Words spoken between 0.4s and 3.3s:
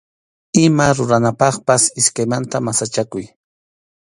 Ima ruranapaqpas iskaymanta masachakuy.